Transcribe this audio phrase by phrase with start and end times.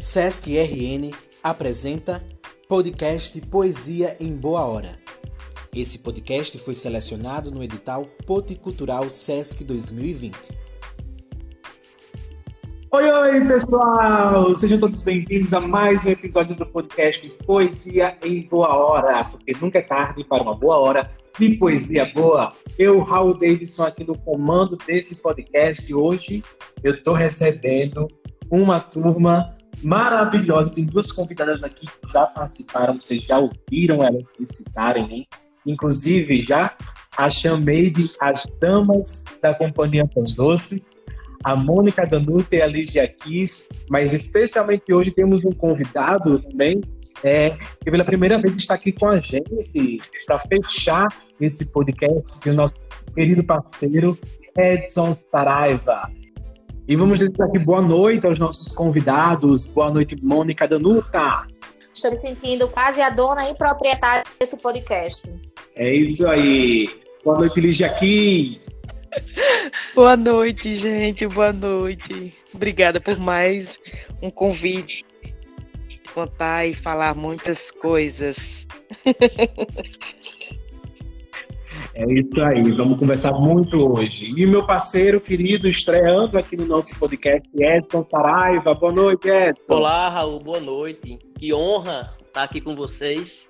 [0.00, 2.22] Sesc RN apresenta
[2.66, 4.98] podcast Poesia em Boa Hora.
[5.76, 10.34] Esse podcast foi selecionado no edital Poticultural Sesc 2020.
[12.92, 14.54] Oi, oi, pessoal!
[14.54, 19.80] Sejam todos bem-vindos a mais um episódio do podcast Poesia em Boa Hora, porque nunca
[19.80, 22.54] é tarde para uma boa hora de poesia boa.
[22.78, 25.92] Eu, Raul Davidson, aqui no comando desse podcast.
[25.92, 26.42] Hoje
[26.82, 28.08] eu estou recebendo
[28.50, 30.74] uma turma maravilhosa.
[30.74, 35.24] Tem duas convidadas aqui que já participaram, vocês já ouviram elas citarem, né?
[35.66, 36.74] Inclusive, já
[37.16, 40.86] a chamei de as damas da Companhia Pão Doce,
[41.44, 46.80] a Mônica Danuta e a Lígia Kiss, mas especialmente hoje temos um convidado também,
[47.22, 51.08] é, que pela primeira vez está aqui com a gente para fechar
[51.40, 52.74] esse podcast, o nosso
[53.14, 54.18] querido parceiro
[54.56, 56.10] Edson Saraiva.
[56.90, 59.72] E vamos dizer aqui boa noite aos nossos convidados.
[59.76, 61.46] Boa noite, Mônica Danuta.
[61.94, 65.32] Estou me sentindo quase a dona e proprietária desse podcast.
[65.76, 66.88] É isso aí.
[67.24, 68.60] Boa noite, Lígia aqui.
[69.94, 71.28] Boa noite, gente.
[71.28, 72.34] Boa noite.
[72.52, 73.78] Obrigada por mais
[74.20, 75.04] um convite.
[76.12, 78.66] Contar e falar muitas coisas.
[82.00, 84.32] É isso aí, vamos conversar muito hoje.
[84.34, 88.72] E meu parceiro querido, estreando aqui no nosso podcast, Edson Saraiva.
[88.74, 89.62] Boa noite, Edson.
[89.68, 91.18] Olá, Raul, boa noite.
[91.38, 93.46] Que honra estar aqui com vocês.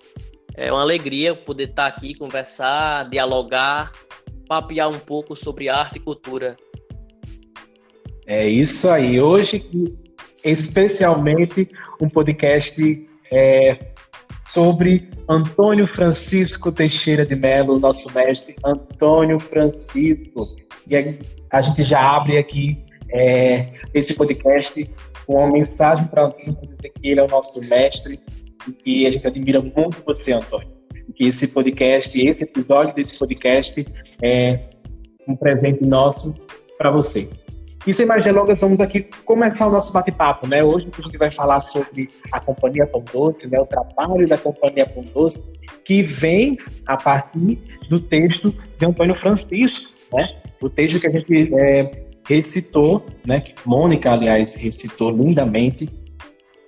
[0.57, 3.93] É uma alegria poder estar aqui, conversar, dialogar,
[4.49, 6.57] papear um pouco sobre arte e cultura.
[8.27, 9.21] É isso aí.
[9.21, 9.61] Hoje,
[10.45, 11.69] especialmente,
[12.01, 13.93] um podcast é,
[14.53, 20.47] sobre Antônio Francisco Teixeira de Mello, nosso mestre Antônio Francisco.
[20.89, 20.97] E
[21.51, 24.91] a gente já abre aqui é, esse podcast
[25.27, 28.19] com uma mensagem para Antônio, que ele é o nosso mestre
[28.69, 30.69] e que a gente admira muito você, Antônio.
[31.15, 33.85] Que esse podcast, esse episódio desse podcast
[34.23, 34.61] é
[35.29, 36.47] um presente nosso
[36.79, 37.31] para você.
[37.87, 40.63] E sem mais delongas, vamos aqui começar o nosso bate-papo, né?
[40.63, 43.59] Hoje a gente vai falar sobre a Companhia Pão Doce, né?
[43.59, 47.59] O trabalho da Companhia Pão Doce, que vem a partir
[47.89, 50.29] do texto de Antônio Francisco, né?
[50.61, 53.41] O texto que a gente é, recitou, né?
[53.41, 55.89] Que Mônica, aliás, recitou lindamente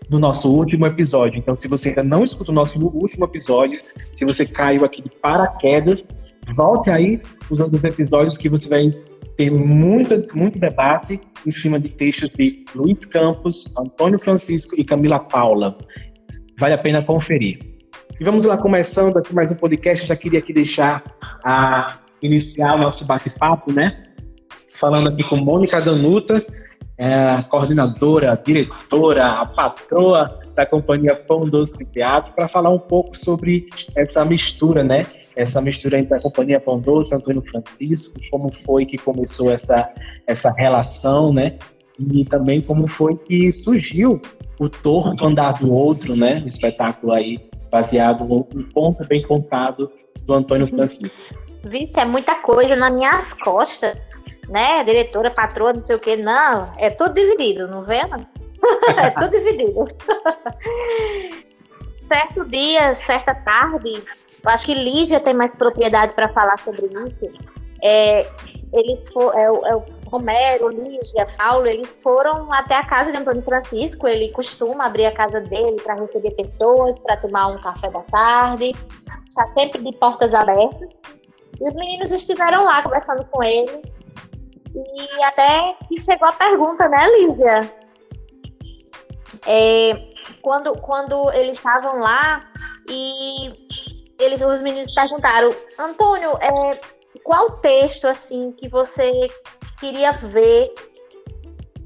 [0.08, 1.38] no nosso último episódio.
[1.38, 3.78] Então, se você ainda não escutou o nosso último episódio,
[4.16, 6.02] se você caiu aqui de paraquedas,
[6.56, 7.20] volte aí
[7.50, 8.90] os outros episódios que você vai
[9.50, 15.76] muito, muito debate em cima de textos de Luiz Campos, Antônio Francisco e Camila Paula.
[16.58, 17.58] Vale a pena conferir.
[18.20, 21.02] E vamos lá, começando aqui mais um podcast, já queria aqui deixar
[21.44, 24.02] a iniciar o nosso bate-papo, né?
[24.72, 26.44] Falando aqui com Mônica Danuta,
[26.98, 33.68] é coordenadora, diretora, a patroa da companhia Pão Doce Teatro, para falar um pouco sobre
[33.96, 35.02] essa mistura, né?
[35.36, 39.92] essa mistura entre a Companhia Pão Doce, Antônio Francisco, como foi que começou essa,
[40.26, 41.56] essa relação, né?
[41.98, 44.20] E também como foi que surgiu
[44.58, 46.40] o Torno Andar do Outro, né?
[46.44, 47.38] Um espetáculo aí
[47.70, 49.90] baseado no conto bem contado
[50.26, 51.34] do Antônio Francisco.
[51.64, 53.96] Vixe, é muita coisa nas minhas costas,
[54.48, 54.84] né?
[54.84, 56.16] Diretora, patroa, não sei o quê.
[56.16, 58.00] Não, é tudo dividido, não vê?
[58.96, 59.88] é tudo dividido.
[61.98, 64.02] certo dia, certa tarde,
[64.44, 67.30] eu acho que Lígia tem mais propriedade para falar sobre isso.
[67.82, 68.26] É,
[68.72, 74.08] eles é, é, Romero, Lígia, Paulo, eles foram até a casa de Antônio Francisco.
[74.08, 78.72] Ele costuma abrir a casa dele para receber pessoas, para tomar um café da tarde.
[79.28, 80.88] Está sempre de portas abertas.
[81.60, 83.82] E os meninos estiveram lá conversando com ele.
[84.74, 87.81] E até que chegou a pergunta, né, Lígia?
[89.46, 90.10] É,
[90.40, 92.44] quando, quando eles estavam lá
[92.88, 93.52] e
[94.18, 96.80] eles, os meninos perguntaram, Antônio, é,
[97.24, 99.10] qual texto assim que você
[99.78, 100.74] queria ver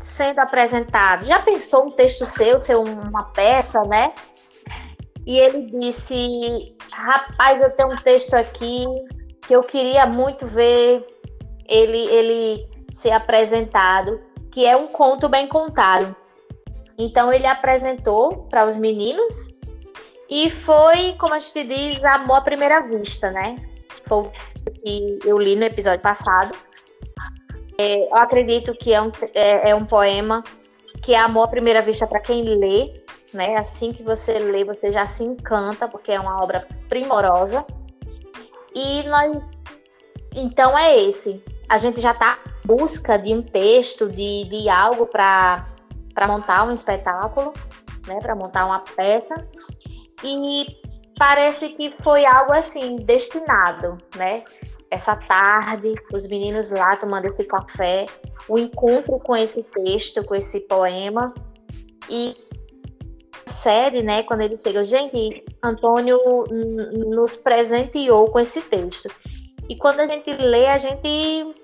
[0.00, 1.24] sendo apresentado?
[1.24, 4.12] Já pensou um texto seu, ser uma peça, né?
[5.26, 8.84] E ele disse, rapaz, eu tenho um texto aqui
[9.42, 11.04] que eu queria muito ver
[11.68, 14.20] ele, ele ser apresentado,
[14.52, 16.14] que é um conto bem contado.
[16.98, 19.54] Então ele apresentou para os meninos
[20.28, 23.56] e foi, como a gente diz, amor à primeira vista, né?
[24.04, 24.30] Foi o
[24.82, 26.56] que eu li no episódio passado.
[27.78, 30.42] É, eu acredito que é um, é, é um poema
[31.02, 32.92] que é amor à primeira vista para quem lê,
[33.32, 33.56] né?
[33.56, 37.64] Assim que você lê, você já se encanta, porque é uma obra primorosa.
[38.74, 39.64] E nós.
[40.34, 41.42] Então é esse.
[41.68, 45.66] A gente já está em busca de um texto, de, de algo para
[46.28, 47.52] montar um espetáculo.
[48.06, 49.34] né, para montar uma peça.
[50.22, 50.66] E
[51.18, 54.44] parece que foi algo assim destinado, né?
[54.90, 58.06] Essa tarde, os meninos lá tomando esse café,
[58.48, 61.34] o encontro com esse texto, com esse poema
[62.08, 62.36] e
[63.44, 66.18] série, né, quando ele chega, gente, Antônio
[67.08, 69.08] nos presenteou com esse texto.
[69.68, 71.54] E quando a gente lê, a gente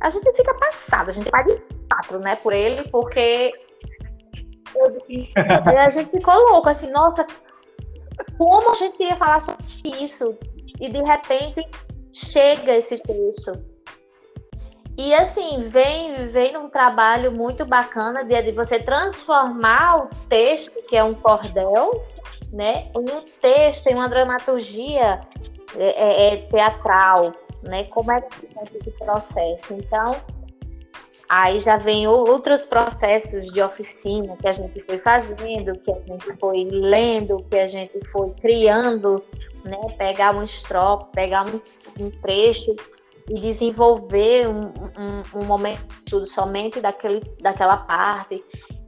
[0.00, 3.52] a gente fica passada, a gente vai de quatro, né, por ele, porque
[4.74, 7.26] eu disse, a gente ficou louco, assim, nossa,
[8.38, 9.64] como a gente queria falar sobre
[10.00, 10.38] isso?
[10.80, 11.68] E de repente
[12.12, 13.52] chega esse texto.
[14.96, 20.96] E assim, vem, vem num trabalho muito bacana de, de você transformar o texto, que
[20.96, 22.04] é um cordel,
[22.52, 25.20] né, em um texto, em uma dramaturgia
[25.76, 27.84] é, é, é teatral, né?
[27.84, 29.72] Como é que começa esse processo?
[29.72, 30.16] Então,
[31.32, 36.26] aí já vem outros processos de oficina que a gente foi fazendo, que a gente
[36.38, 39.24] foi lendo, que a gente foi criando,
[39.64, 39.78] né?
[39.96, 41.58] Pegar um estrofe, pegar um,
[41.98, 42.76] um trecho
[43.30, 48.44] e desenvolver um, um, um momento somente daquele, daquela parte.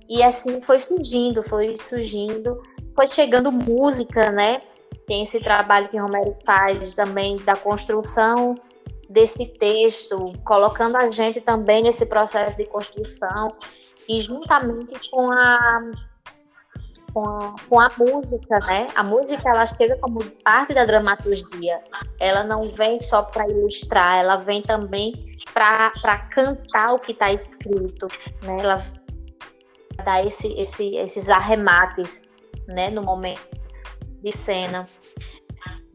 [0.06, 2.60] E assim foi surgindo, foi surgindo,
[2.94, 4.60] foi chegando música, né?
[5.06, 8.54] Tem esse trabalho que Romero faz também da construção
[9.08, 13.48] desse texto, colocando a gente também nesse processo de construção
[14.08, 15.90] e juntamente com a
[17.12, 18.88] com a, com a música, né?
[18.96, 21.80] A música ela chega como parte da dramaturgia.
[22.18, 25.12] Ela não vem só para ilustrar, ela vem também
[25.52, 28.08] para cantar o que está escrito,
[28.42, 28.56] né?
[28.58, 28.84] Ela
[30.04, 32.34] dá esse, esse, esses arremates,
[32.66, 32.90] né?
[32.90, 33.48] No momento
[34.20, 34.84] de cena.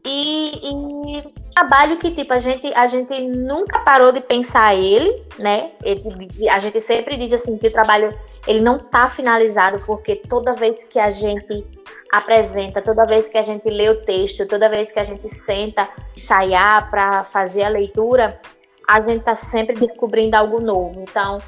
[0.04, 5.72] E, e trabalho que tipo a gente a gente nunca parou de pensar ele, né?
[5.84, 10.54] Ele, a gente sempre diz assim que o trabalho ele não está finalizado porque toda
[10.54, 11.66] vez que a gente
[12.10, 15.86] apresenta, toda vez que a gente lê o texto, toda vez que a gente senta
[16.16, 18.40] ensaiar para fazer a leitura,
[18.88, 21.04] a gente está sempre descobrindo algo novo.
[21.06, 21.38] Então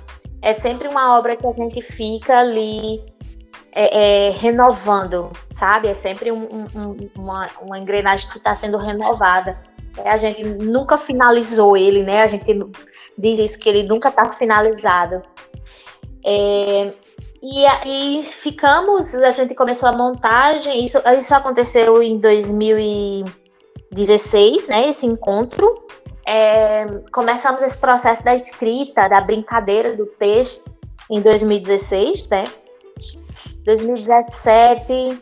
[0.43, 3.03] é sempre uma obra que a gente fica ali
[3.75, 5.89] é, é, renovando, sabe?
[5.89, 9.72] É sempre um, um, uma, uma engrenagem que está sendo renovada.
[9.99, 12.23] É, a gente nunca finalizou ele, né?
[12.23, 12.59] A gente
[13.17, 15.21] diz isso, que ele nunca está finalizado.
[16.25, 16.91] É,
[17.43, 24.89] e aí ficamos, a gente começou a montagem, isso, isso aconteceu em 2016, né?
[24.89, 25.83] Esse encontro.
[26.27, 30.71] É, começamos esse processo da escrita, da brincadeira do texto
[31.11, 32.49] em 2016, né?
[33.65, 35.21] 2017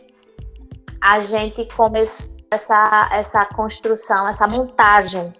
[1.01, 5.33] a gente começou essa, essa construção, essa montagem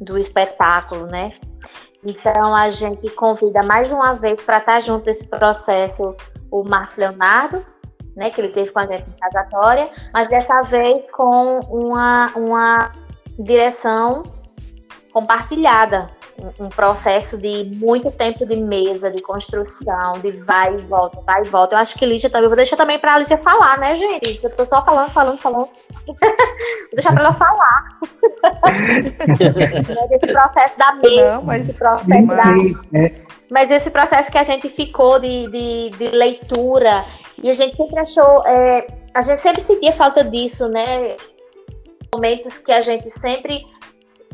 [0.00, 1.34] do espetáculo, né?
[2.02, 6.16] Então a gente convida mais uma vez para estar junto nesse processo
[6.50, 7.64] o Marcos Leonardo,
[8.16, 12.92] né, que ele teve com a gente em casatória, mas dessa vez com uma, uma
[13.38, 14.22] direção
[15.12, 16.06] compartilhada,
[16.58, 21.48] um processo de muito tempo de mesa, de construção, de vai e volta, vai e
[21.48, 21.74] volta.
[21.74, 24.40] Eu acho que Lígia também, vou deixar também para a Lígia falar, né, gente?
[24.42, 25.68] Eu tô só falando, falando, falando.
[26.06, 26.16] vou
[26.92, 27.98] deixar para ela falar.
[30.12, 32.98] Esse processo da mesa, Não, mas esse processo sim, da.
[32.98, 33.12] É.
[33.50, 37.04] Mas esse processo que a gente ficou de, de, de leitura,
[37.42, 38.46] e a gente sempre achou.
[38.46, 41.16] É, a gente sempre sentia falta disso, né?
[42.14, 43.66] Momentos que a gente sempre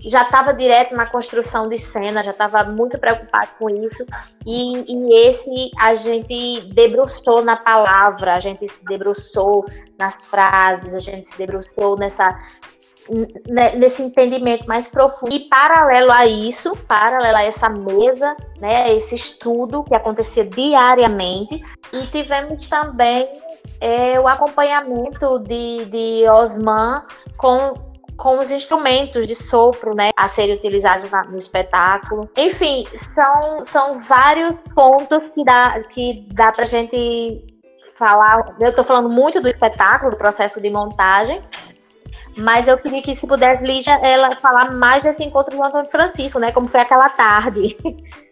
[0.07, 4.05] já estava direto na construção de cena, já estava muito preocupado com isso.
[4.47, 9.65] E, e, esse a gente debruçou na palavra, a gente se debruçou
[9.99, 12.39] nas frases, a gente se debruçou nessa
[13.77, 15.35] nesse entendimento mais profundo.
[15.35, 22.07] E paralelo a isso, paralelo a essa mesa, né, esse estudo que acontecia diariamente, e
[22.07, 23.29] tivemos também
[23.81, 27.05] é, o acompanhamento de, de Osman
[27.37, 32.29] com com os instrumentos de sopro, né, a serem utilizados no espetáculo.
[32.37, 37.45] Enfim, são, são vários pontos que dá, que dá pra gente
[37.97, 38.55] falar.
[38.61, 41.43] Eu tô falando muito do espetáculo, do processo de montagem,
[42.37, 46.39] mas eu queria que, se pudesse, Lígia, ela falar mais desse encontro do Antônio Francisco,
[46.39, 47.77] né, como foi aquela tarde.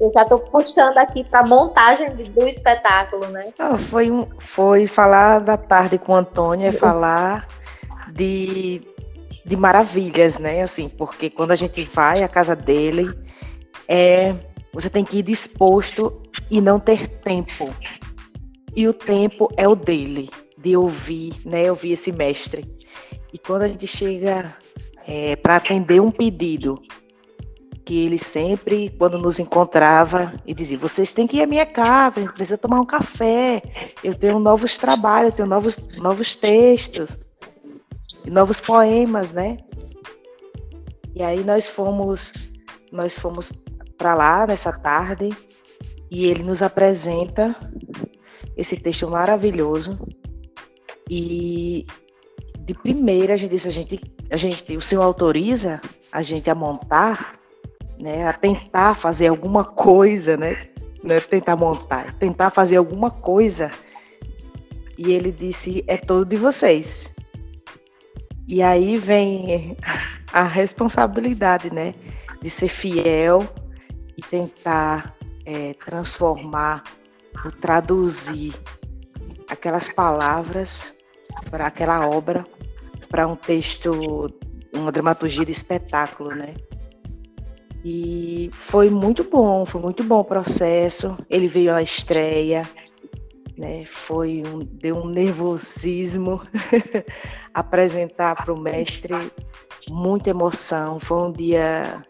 [0.00, 3.52] Eu já estou puxando aqui para a montagem do espetáculo, né?
[3.58, 7.46] Não, foi, foi falar da tarde com o Antônio, é falar
[8.10, 8.80] de
[9.50, 10.62] de maravilhas, né?
[10.62, 13.12] Assim, porque quando a gente vai à casa dele,
[13.88, 14.32] é,
[14.72, 17.64] você tem que ir disposto e não ter tempo.
[18.76, 21.68] E o tempo é o dele, de ouvir, né?
[21.68, 22.64] Ouvir esse mestre.
[23.32, 24.54] E quando a gente chega
[25.04, 26.80] é, para atender um pedido
[27.84, 32.20] que ele sempre, quando nos encontrava, e dizia: vocês têm que ir à minha casa,
[32.20, 33.60] a gente precisa tomar um café.
[34.04, 37.18] Eu tenho novos trabalhos, eu tenho novos, novos textos,
[38.26, 39.56] novos poemas, né?
[41.14, 42.52] E aí nós fomos,
[42.92, 43.52] nós fomos
[43.96, 45.30] para lá nessa tarde
[46.10, 47.54] e ele nos apresenta
[48.56, 49.98] esse texto maravilhoso
[51.08, 51.86] e
[52.60, 54.00] de primeira a gente disse a gente,
[54.30, 55.80] a gente, o senhor autoriza
[56.12, 57.38] a gente a montar,
[57.98, 60.68] né, a tentar fazer alguma coisa, né,
[61.02, 63.70] não é tentar montar, tentar fazer alguma coisa.
[64.98, 67.10] E ele disse é todo de vocês.
[68.50, 69.76] E aí vem
[70.32, 71.94] a responsabilidade, né,
[72.42, 73.48] de ser fiel
[74.16, 75.14] e tentar
[75.46, 76.82] é, transformar,
[77.44, 78.52] ou traduzir
[79.48, 80.92] aquelas palavras
[81.48, 82.44] para aquela obra,
[83.08, 83.92] para um texto,
[84.74, 86.54] uma dramaturgia de espetáculo, né?
[87.84, 91.14] E foi muito bom, foi muito bom o processo.
[91.30, 92.68] Ele veio à estreia,
[93.60, 93.84] né?
[93.84, 96.40] Foi um, deu um nervosismo
[97.52, 99.14] apresentar para o mestre,
[99.86, 100.98] muita emoção.
[100.98, 102.02] Foi um dia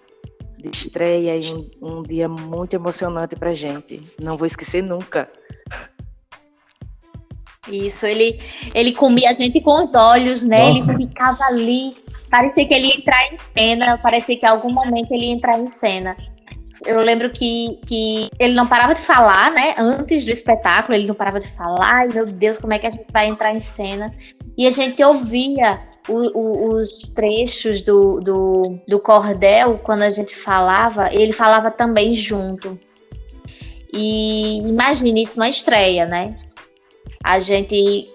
[0.56, 4.00] de estreia e um, um dia muito emocionante para gente.
[4.20, 5.28] Não vou esquecer nunca.
[7.68, 8.40] Isso, ele,
[8.72, 10.70] ele comia a gente com os olhos, né?
[10.70, 10.92] Nossa.
[10.92, 11.96] Ele ficava ali.
[12.30, 15.58] Parecia que ele ia entrar em cena, parecia que em algum momento ele ia entrar
[15.58, 16.16] em cena.
[16.84, 19.74] Eu lembro que, que ele não parava de falar, né?
[19.76, 21.94] Antes do espetáculo, ele não parava de falar.
[21.94, 24.14] Ai, meu Deus, como é que a gente vai entrar em cena?
[24.56, 30.34] E a gente ouvia o, o, os trechos do, do, do cordel, quando a gente
[30.34, 32.78] falava, ele falava também junto.
[33.92, 36.38] E imagine isso na estreia, né?
[37.22, 38.10] A gente,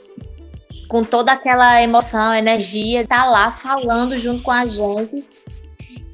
[0.87, 5.23] com toda aquela emoção, energia, tá lá falando junto com a gente.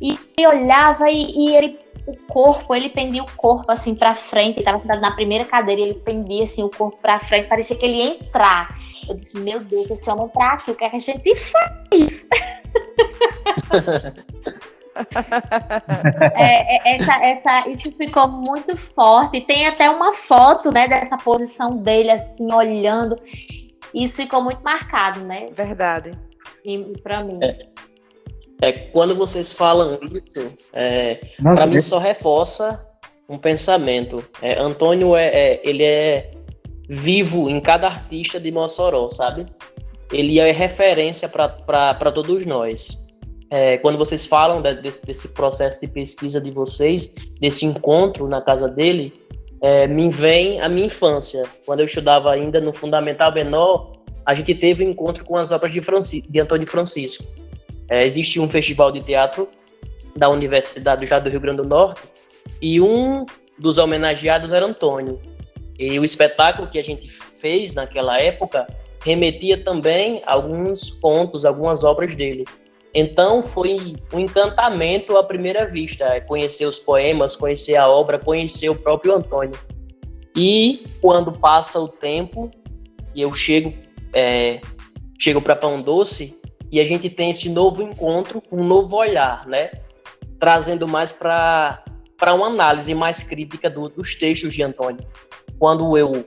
[0.02, 0.18] E
[0.48, 4.58] olhava e, e ele, o corpo, ele pendia o corpo assim para frente.
[4.58, 7.48] Ele tava sentado na primeira cadeira e ele pendia assim o corpo para frente.
[7.48, 8.76] Parecia que ele ia entrar.
[9.08, 12.28] Eu disse, meu Deus, esse homem tá aqui, o que, é que a gente faz?
[16.36, 19.42] é, é, essa, essa, isso ficou muito forte.
[19.42, 23.16] Tem até uma foto né, dessa posição dele, assim, olhando.
[23.94, 25.48] Isso ficou muito marcado, né?
[25.54, 26.12] Verdade.
[26.64, 27.40] E, e para mim.
[27.42, 27.66] É,
[28.62, 32.86] é, quando vocês falam isso, é, para mim só reforça
[33.28, 34.24] um pensamento.
[34.42, 36.30] É, Antônio é, é, ele é
[36.88, 39.48] vivo em cada artista de Mossoró, sabe?
[40.12, 43.02] Ele é referência para todos nós.
[43.50, 48.42] É, quando vocês falam de, desse, desse, processo de pesquisa de vocês, desse encontro na
[48.42, 49.12] casa dele,
[49.62, 51.44] é, me vem a minha infância.
[51.66, 53.94] Quando eu estudava ainda no Fundamental Menor,
[54.26, 55.82] a gente teve um encontro com as obras de,
[56.30, 57.24] de Antônio Francisco.
[57.92, 59.50] É, existe um festival de teatro
[60.16, 62.02] da Universidade Estado do Rio Grande do Norte
[62.62, 63.26] e um
[63.60, 65.20] dos homenageados era Antônio.
[65.78, 68.66] E o espetáculo que a gente fez naquela época
[69.04, 72.46] remetia também alguns pontos, algumas obras dele.
[72.94, 78.70] Então foi um encantamento à primeira vista, é conhecer os poemas, conhecer a obra, conhecer
[78.70, 79.60] o próprio Antônio.
[80.34, 82.50] E quando passa o tempo
[83.14, 83.74] e eu chego
[84.14, 84.62] é,
[85.20, 86.40] chego para Pão Doce
[86.72, 89.72] e a gente tem esse novo encontro, um novo olhar, né?
[90.40, 91.84] Trazendo mais para
[92.34, 95.06] uma análise mais crítica do, dos textos de Antônio
[95.62, 96.26] quando eu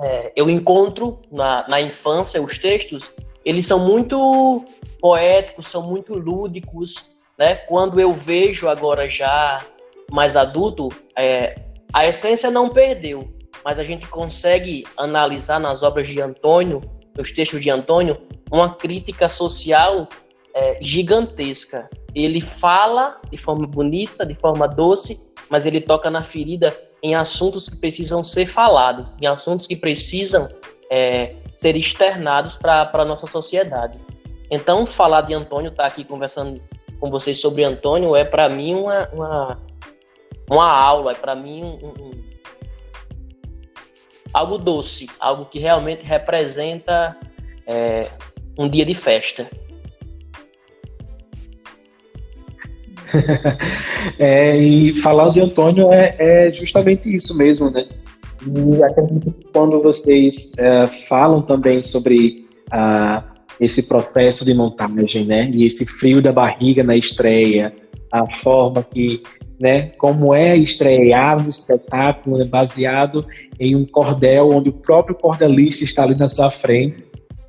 [0.00, 4.64] é, eu encontro na, na infância os textos, eles são muito
[5.00, 7.56] poéticos, são muito lúdicos, né?
[7.56, 9.60] Quando eu vejo agora já
[10.08, 11.56] mais adulto, é,
[11.92, 13.28] a essência não perdeu,
[13.64, 16.80] mas a gente consegue analisar nas obras de Antônio,
[17.16, 20.08] nos textos de Antônio, uma crítica social
[20.54, 21.88] é, gigantesca.
[22.14, 27.68] Ele fala de forma bonita, de forma doce, mas ele toca na ferida em assuntos
[27.68, 30.48] que precisam ser falados, em assuntos que precisam
[30.90, 33.98] é, ser externados para a nossa sociedade.
[34.50, 36.62] Então, falar de Antônio, estar tá aqui conversando
[37.00, 39.60] com vocês sobre Antônio, é para mim uma, uma,
[40.48, 42.10] uma, aula, é para mim um, um,
[44.34, 47.16] algo doce, algo que realmente representa
[47.66, 48.08] é,
[48.58, 49.48] um dia de festa.
[54.18, 57.86] é, e falar de Antônio é, é, justamente isso mesmo, né?
[58.44, 62.44] E acredito que quando vocês é, falam também sobre
[63.60, 65.48] esse processo de montagem, né?
[65.54, 67.72] E esse frio da barriga na estreia,
[68.10, 69.22] a forma que,
[69.60, 69.92] né?
[69.98, 73.26] Como é estrear um espetáculo né, baseado
[73.58, 77.04] em um cordel onde o próprio cordelista está ali na sua frente.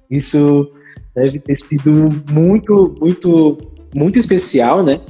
[0.10, 0.72] Isso
[1.16, 3.58] deve ter sido muito, muito,
[3.94, 5.02] muito especial, né?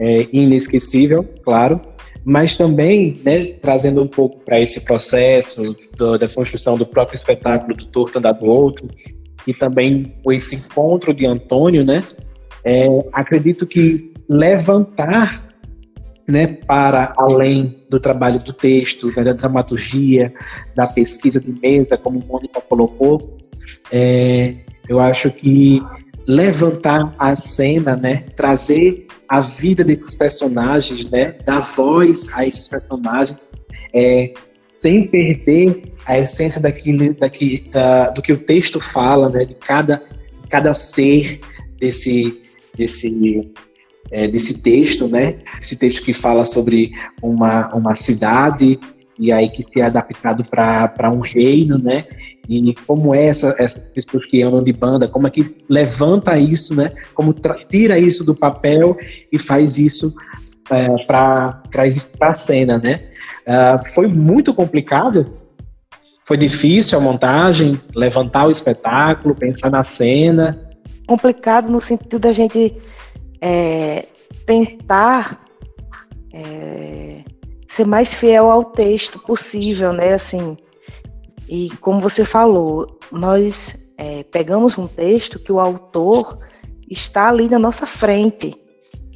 [0.00, 1.78] é, inesquecível, claro,
[2.24, 7.76] mas também né, trazendo um pouco para esse processo do, da construção do próprio espetáculo
[7.76, 8.88] do Torto Andar do Outro
[9.46, 12.02] e também esse encontro de Antônio, né?
[12.64, 15.49] É, acredito que levantar
[16.30, 20.32] né, para além do trabalho do texto, da dramaturgia,
[20.74, 23.36] da pesquisa de mesa, como o Mônica colocou,
[23.92, 24.56] é,
[24.88, 25.82] eu acho que
[26.26, 33.38] levantar a cena, né, trazer a vida desses personagens, né, dar voz a esses personagens,
[33.94, 34.32] é,
[34.78, 40.02] sem perder a essência daquilo, daqui, da, do que o texto fala, né, de cada,
[40.48, 41.40] cada ser
[41.78, 42.42] desse,
[42.76, 43.10] desse
[44.10, 45.36] é, desse texto, né?
[45.60, 48.78] Esse texto que fala sobre uma, uma cidade
[49.18, 52.06] e aí que se é adaptado para um reino, né?
[52.48, 56.74] E como é essa, essas pessoas que andam de banda, como é que levanta isso,
[56.74, 56.90] né?
[57.14, 57.34] Como
[57.68, 58.96] tira isso do papel
[59.30, 60.14] e faz isso
[60.70, 61.62] é, para
[62.22, 63.00] a cena, né?
[63.46, 65.34] Uh, foi muito complicado,
[66.24, 70.58] foi difícil a montagem, levantar o espetáculo, pensar na cena.
[71.06, 72.76] Complicado no sentido da gente
[73.40, 74.06] é,
[74.46, 75.44] tentar
[76.32, 77.24] é,
[77.66, 80.14] ser mais fiel ao texto possível, né?
[80.14, 80.56] Assim,
[81.48, 86.38] e como você falou, nós é, pegamos um texto que o autor
[86.88, 88.54] está ali na nossa frente.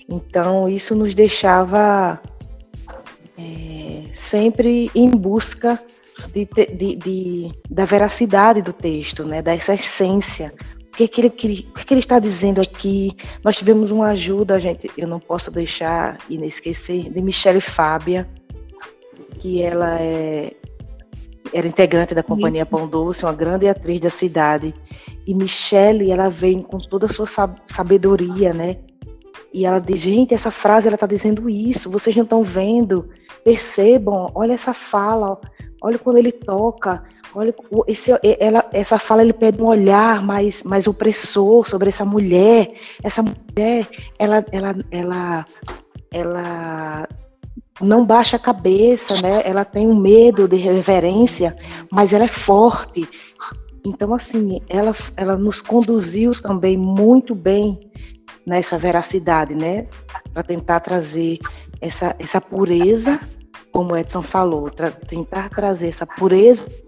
[0.09, 2.21] Então, isso nos deixava
[3.39, 5.81] é, sempre em busca
[6.33, 10.53] de, de, de, da veracidade do texto, né, dessa essência
[10.95, 13.17] que, que, ele, o que, que ele está dizendo aqui?
[13.43, 18.29] Nós tivemos uma ajuda, gente, eu não posso deixar e nem esquecer, de Michelle Fábia,
[19.41, 20.53] que ela é,
[21.53, 22.71] era integrante da Companhia Isso.
[22.71, 24.75] Pão Doce, uma grande atriz da cidade.
[25.27, 27.27] E Michelle, ela vem com toda a sua
[27.67, 28.79] sabedoria, né?
[29.53, 33.09] E ela diz, gente, essa frase, ela está dizendo isso, vocês não estão vendo,
[33.45, 35.41] percebam, olha essa fala,
[35.81, 37.05] olha quando ele toca,
[37.35, 37.53] Olha,
[37.89, 42.73] esse, ela, essa fala ele pede um olhar mais, mais opressor sobre essa mulher.
[43.03, 45.47] Essa mulher, ela, ela, ela,
[46.13, 47.09] ela
[47.81, 49.43] não baixa a cabeça, né?
[49.45, 51.57] Ela tem um medo de reverência,
[51.91, 53.09] mas ela é forte.
[53.85, 57.91] Então, assim, ela, ela nos conduziu também muito bem
[58.47, 59.89] nessa veracidade, né?
[60.33, 61.41] Para tentar trazer
[61.81, 63.19] essa, essa pureza,
[63.73, 66.84] como Edson falou, tra tentar trazer essa pureza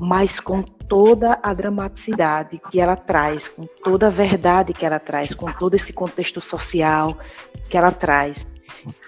[0.00, 5.34] mas com toda a dramaticidade que ela traz, com toda a verdade que ela traz,
[5.34, 7.16] com todo esse contexto social
[7.68, 8.46] que ela traz.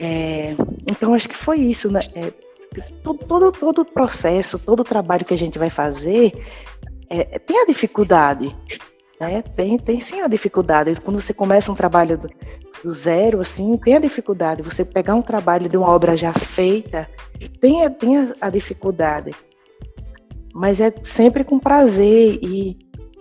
[0.00, 0.54] É,
[0.86, 2.10] então, acho que foi isso, né?
[2.14, 2.32] É,
[3.02, 6.32] todo, todo, todo o processo, todo o trabalho que a gente vai fazer
[7.10, 8.54] é, tem a dificuldade,
[9.20, 9.42] né?
[9.42, 10.98] Tem, tem sim a dificuldade.
[11.00, 12.28] Quando você começa um trabalho do,
[12.82, 14.62] do zero, assim, tem a dificuldade.
[14.62, 17.08] Você pegar um trabalho de uma obra já feita,
[17.60, 19.32] tem, tem a, a dificuldade
[20.56, 22.78] mas é sempre com prazer e,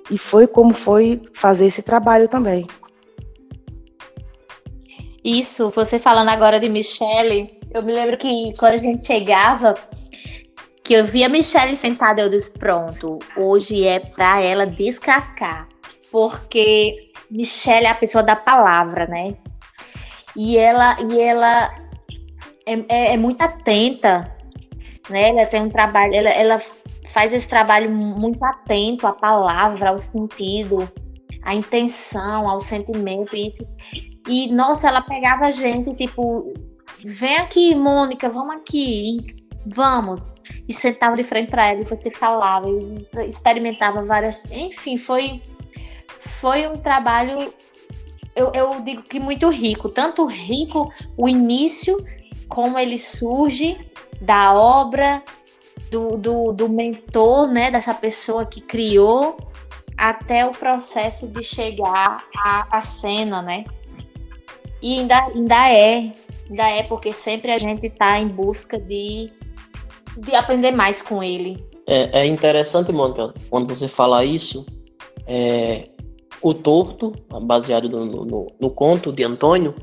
[0.09, 2.65] e foi como foi fazer esse trabalho também.
[5.21, 9.73] Isso, você falando agora de Michelle, eu me lembro que quando a gente chegava,
[10.81, 15.67] que eu via Michelle sentada, eu disse, pronto, hoje é para ela descascar,
[16.09, 19.35] porque Michelle é a pessoa da palavra, né?
[20.37, 21.75] E ela, e ela
[22.65, 24.33] é, é, é muito atenta,
[25.09, 25.29] né?
[25.29, 26.61] Ela tem um trabalho, ela, ela
[27.15, 30.91] faz esse trabalho muito atento à palavra, ao sentido,
[31.43, 33.63] à intenção, ao sentimento, isso.
[34.27, 36.53] E, nossa, ela pegava a gente, tipo,
[37.05, 39.33] vem aqui, Mônica, vamos aqui,
[39.65, 40.33] vamos.
[40.67, 44.43] E sentava de frente para ela e você falava, e experimentava várias.
[44.51, 45.41] Enfim, foi,
[46.19, 47.53] foi um trabalho,
[48.35, 49.87] eu, eu digo que muito rico.
[49.87, 51.95] Tanto rico o início,
[52.49, 53.77] como ele surge
[54.19, 55.23] da obra,
[55.95, 59.37] do, do, do mentor, né, dessa pessoa que criou,
[59.97, 63.63] até o processo de chegar à, à cena, né?
[64.81, 66.11] E ainda, ainda é,
[66.49, 69.31] ainda é, porque sempre a gente está em busca de,
[70.17, 71.65] de aprender mais com ele.
[71.87, 74.65] É, é interessante, Mônica, quando você fala isso,
[75.25, 75.87] é,
[76.41, 79.73] o torto, baseado no, no, no, conto de Antônio,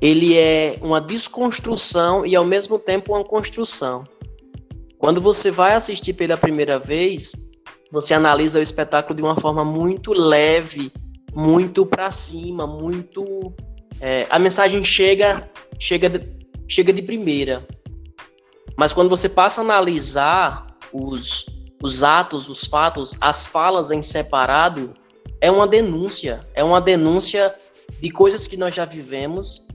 [0.00, 4.04] ele é uma desconstrução e ao mesmo tempo uma construção.
[5.06, 7.30] Quando você vai assistir pela primeira vez,
[7.92, 10.92] você analisa o espetáculo de uma forma muito leve,
[11.32, 13.54] muito para cima, muito
[14.00, 16.28] é, a mensagem chega chega de,
[16.68, 17.64] chega de primeira.
[18.76, 21.46] Mas quando você passa a analisar os,
[21.80, 24.92] os atos, os fatos, as falas em separado,
[25.40, 27.54] é uma denúncia, é uma denúncia
[28.00, 29.65] de coisas que nós já vivemos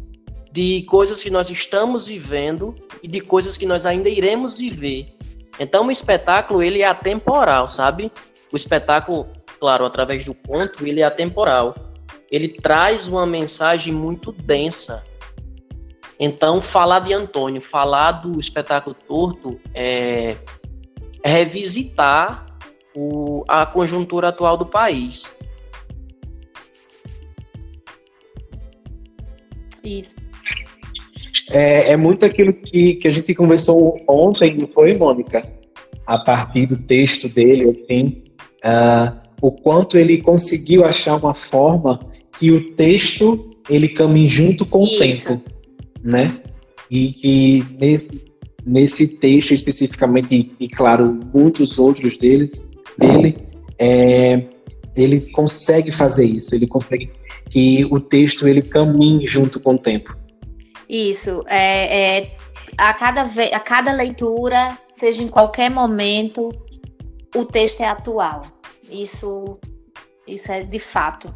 [0.52, 5.08] de coisas que nós estamos vivendo e de coisas que nós ainda iremos viver.
[5.60, 8.12] Então o espetáculo ele é atemporal, sabe?
[8.52, 9.28] O espetáculo,
[9.60, 11.76] claro, através do conto, ele é atemporal.
[12.30, 15.06] Ele traz uma mensagem muito densa.
[16.20, 20.36] Então falar de Antônio, falar do espetáculo torto é,
[21.24, 22.46] é revisitar
[22.96, 25.41] o, a conjuntura atual do país.
[29.84, 30.22] Isso.
[31.50, 35.44] É, é muito aquilo que, que a gente conversou ontem, não foi, Mônica?
[36.06, 38.24] A partir do texto dele, assim,
[38.64, 42.00] uh, o quanto ele conseguiu achar uma forma
[42.38, 44.94] que o texto ele caminhe junto com Isso.
[44.96, 45.44] o tempo,
[46.04, 46.40] né?
[46.90, 48.10] E que nesse,
[48.66, 53.38] nesse texto especificamente, e, e claro, muitos outros deles, dele,
[53.78, 54.44] é,
[54.96, 57.10] ele consegue fazer isso, ele consegue
[57.52, 60.18] que o texto ele caminhe junto com o tempo.
[60.90, 62.38] Isso, é, é
[62.78, 66.50] a, cada, a cada leitura, seja em qualquer momento,
[67.36, 68.48] o texto é atual.
[68.90, 69.60] Isso,
[70.26, 71.34] isso é de fato,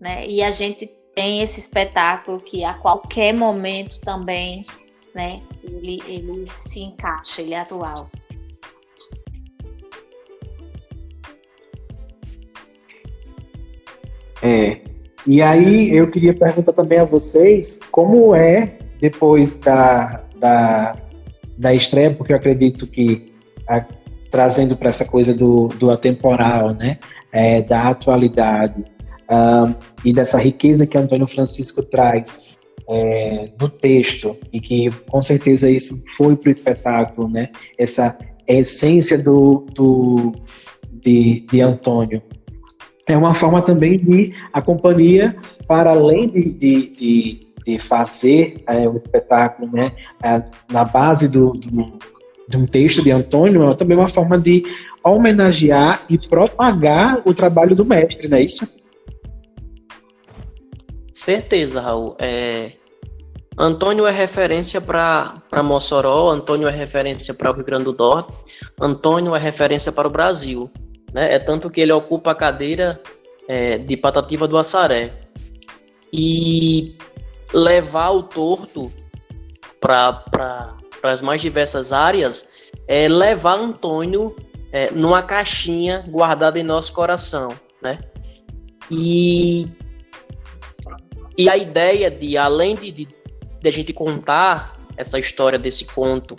[0.00, 0.26] né?
[0.26, 4.64] E a gente tem esse espetáculo que a qualquer momento também,
[5.14, 5.42] né?
[5.64, 8.08] Ele, ele se encaixa, ele é atual.
[14.42, 14.95] É.
[15.26, 20.96] E aí eu queria perguntar também a vocês como é depois da, da,
[21.58, 23.32] da estreia, porque eu acredito que
[23.68, 23.84] a,
[24.30, 26.98] trazendo para essa coisa do, do atemporal, né,
[27.32, 28.84] é, da atualidade
[29.28, 32.56] um, e dessa riqueza que Antônio Francisco traz
[32.88, 39.18] é, no texto e que com certeza isso foi para o espetáculo, né, essa essência
[39.18, 40.32] do, do
[40.92, 42.22] de, de Antônio
[43.06, 48.88] é uma forma também de a companhia, para além de, de, de, de fazer é,
[48.88, 49.92] o espetáculo né,
[50.22, 51.98] é, na base do, do,
[52.48, 54.64] de um texto de Antônio, é também uma forma de
[55.04, 58.84] homenagear e propagar o trabalho do mestre, não é isso?
[61.14, 62.16] Certeza, Raul.
[62.18, 62.72] É...
[63.58, 68.32] Antônio é referência para Mossoró, Antônio é referência para o Rio Grande do Norte,
[68.78, 70.70] Antônio é referência para o Brasil.
[71.12, 71.34] Né?
[71.34, 73.00] É tanto que ele ocupa a cadeira
[73.48, 75.12] é, de Patativa do Assaré.
[76.12, 76.96] E
[77.52, 78.92] levar o torto
[79.80, 82.50] para as mais diversas áreas
[82.88, 84.34] é levar Antônio
[84.72, 87.98] é, numa caixinha guardada em nosso coração, né?
[88.90, 89.66] E,
[91.36, 93.08] e a ideia de, além de, de,
[93.60, 96.36] de a gente contar essa história desse conto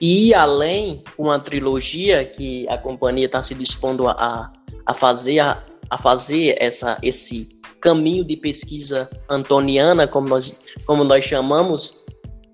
[0.00, 4.50] e além uma trilogia que a companhia está se dispondo a,
[4.86, 7.48] a fazer a, a, fazer essa esse
[7.80, 10.54] caminho de pesquisa antoniana como nós
[10.86, 11.98] como nós chamamos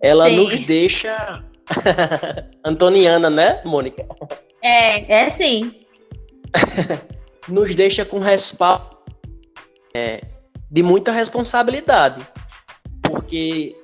[0.02, 0.36] ela sim.
[0.36, 1.44] nos deixa
[2.64, 4.06] antoniana né Mônica
[4.62, 5.72] é é sim
[7.48, 8.96] nos deixa com respaldo
[9.94, 10.20] é,
[10.70, 12.26] de muita responsabilidade
[13.02, 13.76] porque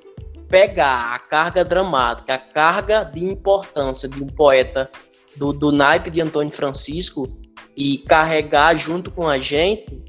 [0.53, 4.87] pegar a carga dramática, a carga de importância de um poeta
[5.35, 7.27] do, do naipe de Antônio Francisco
[7.75, 10.03] e carregar junto com a gente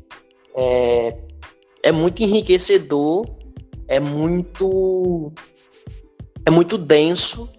[0.55, 1.17] é,
[1.83, 3.25] é muito enriquecedor,
[3.89, 5.33] é muito
[6.45, 7.51] é muito denso,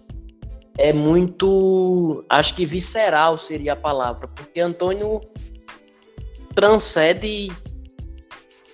[0.78, 5.20] é muito, acho que visceral seria a palavra, porque Antônio
[6.54, 7.50] transcende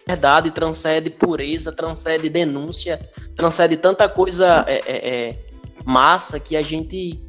[0.07, 3.01] verdade, transcende pureza, transcende denúncia,
[3.37, 5.39] transcende tanta coisa é, é, é,
[5.85, 7.21] massa que a gente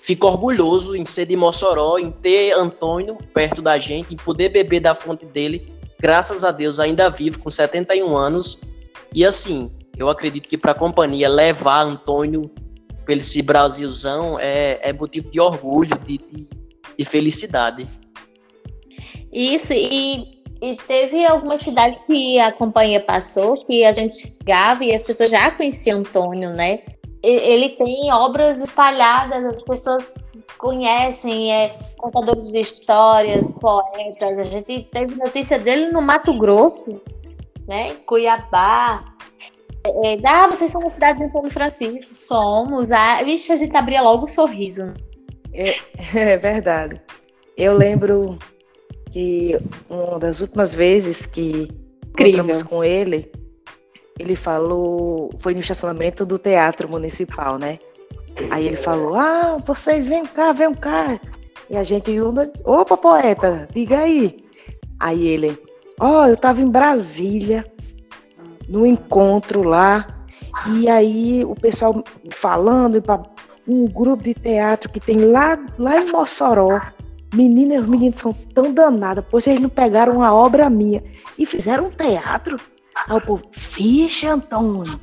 [0.00, 4.80] fica orgulhoso em ser de Mossoró, em ter Antônio perto da gente, em poder beber
[4.80, 8.62] da fonte dele, graças a Deus ainda vivo, com 71 anos.
[9.14, 12.50] E assim, eu acredito que para a companhia levar Antônio
[13.06, 16.48] pelo esse Brasilzão é, é motivo de orgulho, de, de,
[16.98, 17.86] de felicidade.
[19.32, 24.94] Isso, e e teve algumas cidades que a companhia passou, que a gente chegava e
[24.94, 26.84] as pessoas já conheciam Antônio, né?
[27.20, 30.14] Ele tem obras espalhadas, as pessoas
[30.58, 34.38] conhecem, é, contadores de histórias, poetas.
[34.38, 37.00] A gente teve notícia dele no Mato Grosso,
[37.66, 37.94] né?
[38.06, 39.04] Cuiabá.
[39.84, 42.14] É, ah, vocês são uma cidade de Antônio Francisco.
[42.14, 42.92] Somos.
[42.92, 44.94] Ah, vixe, a gente abria logo o um sorriso.
[45.52, 45.76] É,
[46.14, 47.00] é verdade.
[47.56, 48.38] Eu lembro
[49.12, 51.68] que uma das últimas vezes que
[52.18, 53.30] encontramos com ele,
[54.18, 57.78] ele falou, foi no estacionamento do Teatro Municipal, né?
[58.50, 61.20] Aí ele falou: Ah, vocês vem cá, vem cá.
[61.68, 62.10] E a gente,
[62.64, 64.36] opa, poeta, diga aí.
[64.98, 65.58] Aí ele,
[66.00, 67.64] ó, oh, eu tava em Brasília,
[68.68, 70.06] no encontro lá,
[70.68, 73.02] E aí o pessoal falando,
[73.66, 76.80] um grupo de teatro que tem lá, lá em Mossoró.
[77.32, 81.02] Meninas e os meninos são tão danados, pois eles não pegaram uma obra minha
[81.38, 82.58] e fizeram um teatro.
[83.08, 85.00] Aí o povo, ficha, Antônio.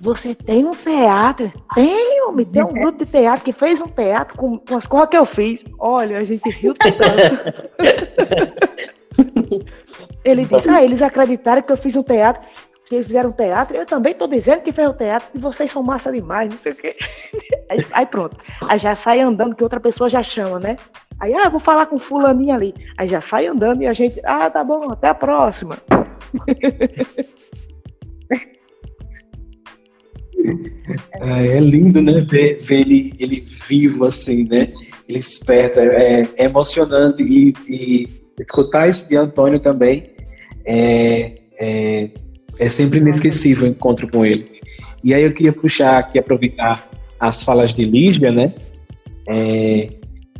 [0.00, 1.52] Você tem um teatro?
[1.74, 5.08] Tenho, me tem um grupo de teatro que fez um teatro com, com as coisas
[5.08, 5.64] que eu fiz.
[5.78, 6.98] Olha, a gente riu tanto.
[10.24, 12.42] Ele disse, ah, eles acreditaram que eu fiz um teatro
[12.84, 15.82] que eles fizeram teatro, eu também estou dizendo que fez o teatro, e vocês são
[15.82, 16.94] massa demais, não sei o quê.
[17.70, 18.36] Aí, aí, pronto.
[18.68, 20.76] Aí já sai andando, que outra pessoa já chama, né?
[21.22, 22.74] Aí, ah, vou falar com fulaninha ali.
[22.98, 25.78] Aí já sai andando e a gente, ah, tá bom, até a próxima.
[31.20, 32.20] É, é lindo, né?
[32.28, 34.72] Ver, ver, ele, ele vivo assim, né?
[35.08, 38.08] Ele esperto, é, é emocionante e, e,
[38.40, 40.10] escutar isso de Antônio também
[40.66, 42.10] é, é,
[42.58, 44.60] é sempre inesquecível o encontro com ele.
[45.04, 48.52] E aí eu queria puxar aqui, aproveitar as falas de Lígia, né?
[49.28, 49.88] É,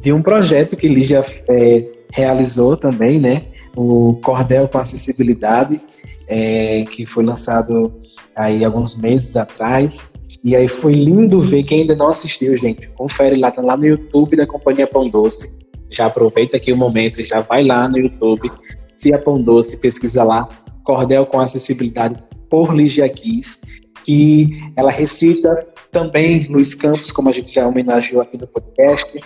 [0.02, 3.44] de um projeto que Lígia é, realizou também, né?
[3.76, 5.80] O Cordel com Acessibilidade,
[6.26, 7.92] é, que foi lançado
[8.34, 10.14] aí alguns meses atrás.
[10.44, 13.86] E aí foi lindo ver, quem ainda não assistiu, gente, confere lá, tá lá no
[13.86, 15.62] YouTube da Companhia Pão Doce.
[15.88, 18.50] Já aproveita aqui o momento e já vai lá no YouTube,
[18.92, 20.48] se a Pão Doce, pesquisa lá,
[20.84, 23.62] Cordel com Acessibilidade por Ligia Kiss,
[24.04, 29.20] que ela recita também Luiz Campos, como a gente já homenageou aqui no podcast,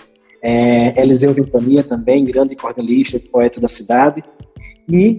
[0.46, 4.22] é, Eliseu Ventania também, grande cordelista, poeta da cidade,
[4.88, 5.18] e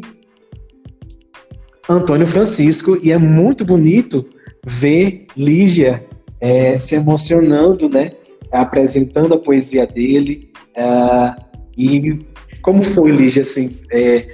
[1.90, 4.26] Antônio Francisco, e é muito bonito
[4.66, 6.06] ver Lígia
[6.40, 8.14] é, se emocionando, né,
[8.54, 11.36] apresentando a poesia dele, uh,
[11.78, 12.20] e
[12.62, 14.26] como foi, Lígia, assim, é,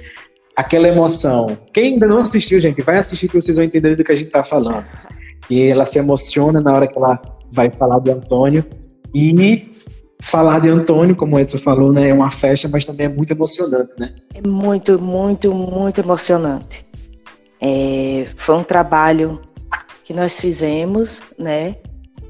[0.54, 1.58] aquela emoção.
[1.72, 4.26] Quem ainda não assistiu, gente, vai assistir que vocês vão entender do que a gente
[4.26, 4.86] está falando.
[5.50, 8.64] E ela se emociona na hora que ela vai falar de Antônio.
[9.12, 9.73] E
[10.20, 13.32] falar de Antônio, como o Edson falou, né, é uma festa, mas também é muito
[13.32, 14.14] emocionante, né?
[14.34, 16.84] É muito, muito, muito emocionante.
[17.60, 19.40] É, foi um trabalho
[20.04, 21.76] que nós fizemos, né?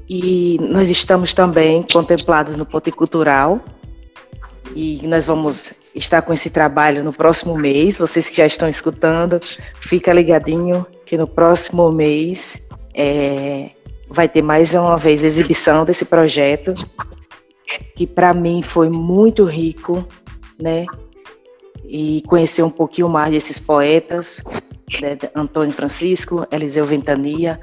[0.07, 3.59] E nós estamos também contemplados no Ponte Cultural.
[4.75, 7.97] E nós vamos estar com esse trabalho no próximo mês.
[7.97, 9.41] Vocês que já estão escutando,
[9.79, 13.71] fica ligadinho que no próximo mês é,
[14.09, 16.73] vai ter mais uma vez exibição desse projeto,
[17.95, 20.07] que para mim foi muito rico,
[20.59, 20.85] né?
[21.83, 24.41] E conhecer um pouquinho mais desses poetas,
[25.01, 25.17] né?
[25.35, 27.59] Antônio Francisco, Eliseu Ventania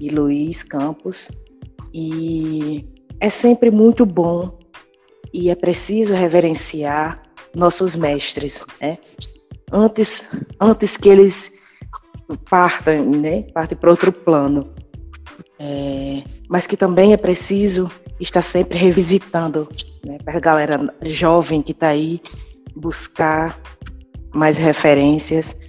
[0.00, 1.30] e Luiz Campos.
[1.92, 2.86] E
[3.18, 4.58] é sempre muito bom
[5.32, 7.22] e é preciso reverenciar
[7.54, 8.98] nossos mestres, né?
[9.72, 10.28] Antes,
[10.60, 11.58] antes que eles
[12.48, 13.42] partam, né?
[13.54, 14.72] Partem para outro plano.
[15.62, 19.68] É, mas que também é preciso estar sempre revisitando,
[20.02, 20.16] né?
[20.24, 22.22] Para a galera jovem que está aí
[22.74, 23.60] buscar
[24.32, 25.60] mais referências.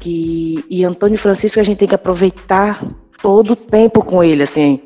[0.00, 2.84] Que, e Antônio Francisco a gente tem que aproveitar
[3.22, 4.80] todo o tempo com ele, assim.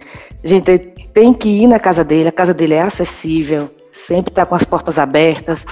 [0.45, 0.79] A gente
[1.15, 4.65] tem que ir na casa dele, a casa dele é acessível, sempre está com as
[4.65, 5.65] portas abertas.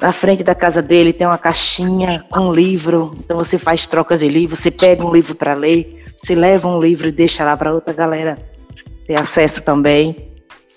[0.00, 4.28] Na frente da casa dele tem uma caixinha com livro, então você faz trocas de
[4.28, 7.72] livro, você pega um livro para ler, você leva um livro e deixa lá para
[7.72, 8.38] outra galera
[9.06, 10.28] ter acesso também.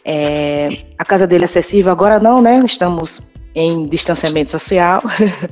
[0.06, 2.62] É, a casa dele é acessível, agora não, né?
[2.66, 3.22] Estamos
[3.54, 5.02] em distanciamento social,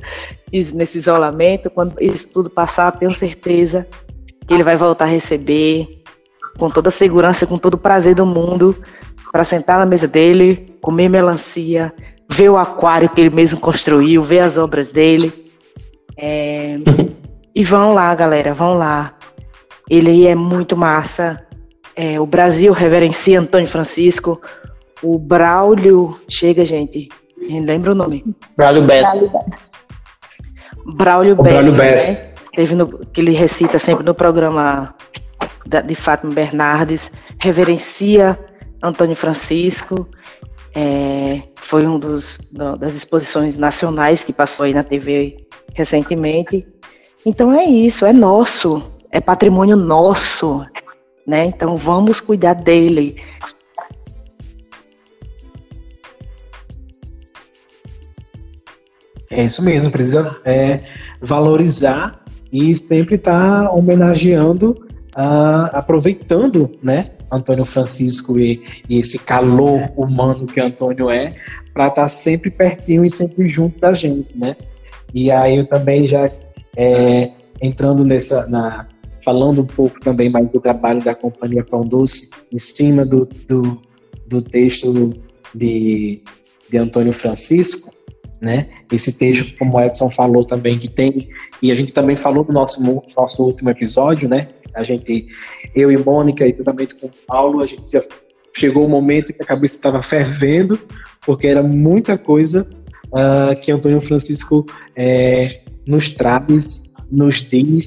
[0.50, 1.68] nesse isolamento.
[1.70, 3.86] Quando isso tudo passar, tenho certeza
[4.46, 6.02] que ele vai voltar a receber
[6.58, 8.76] com toda a segurança, com todo o prazer do mundo,
[9.32, 11.92] para sentar na mesa dele, comer melancia,
[12.28, 15.32] ver o aquário que ele mesmo construiu, ver as obras dele.
[16.16, 16.76] É...
[17.54, 19.14] e vão lá, galera, vão lá.
[19.90, 21.44] Ele é muito massa.
[21.96, 24.40] É, o Brasil reverencia Antônio Francisco.
[25.02, 26.16] O Braulio.
[26.28, 27.08] Chega, gente.
[27.36, 28.24] Lembra o nome?
[28.56, 29.32] Braulio Bess.
[30.94, 31.52] Braulio Bess.
[31.52, 32.08] Braulio Bess.
[32.08, 32.40] Né?
[32.54, 34.94] Teve no, que ele recita sempre no programa
[35.66, 37.10] da, de Fátima Bernardes.
[37.40, 38.38] Reverencia
[38.82, 40.08] Antônio Francisco.
[40.74, 42.38] É, foi um dos
[42.78, 45.36] das exposições nacionais que passou aí na TV
[45.74, 46.66] recentemente.
[47.26, 50.64] Então é isso, é nosso, é patrimônio nosso,
[51.26, 51.46] né?
[51.46, 53.16] Então vamos cuidar dele.
[59.30, 60.80] É isso mesmo, precisa é,
[61.20, 64.70] valorizar e sempre estar tá homenageando,
[65.16, 71.36] uh, aproveitando, né, Antônio Francisco e, e esse calor humano que Antônio é,
[71.72, 74.56] para estar tá sempre pertinho e sempre junto da gente, né?
[75.14, 76.28] E aí eu também já
[76.76, 77.30] é,
[77.62, 78.88] entrando nessa na,
[79.24, 83.80] falando um pouco também mais do trabalho da Companhia Pão Doce, em cima do, do,
[84.26, 85.14] do texto
[85.54, 86.22] de,
[86.68, 87.92] de Antônio Francisco,
[88.40, 88.68] né?
[88.90, 91.28] Esse texto, como o Edson falou também, que tem,
[91.62, 92.82] e a gente também falou no nosso,
[93.16, 94.48] nosso último episódio, né?
[94.74, 95.26] A gente,
[95.74, 98.00] eu e Mônica, e também com o Paulo, a gente já
[98.56, 100.78] chegou o um momento que a cabeça estava fervendo,
[101.24, 102.68] porque era muita coisa
[103.08, 107.86] uh, que Antônio Francisco é, nos traz, nos diz,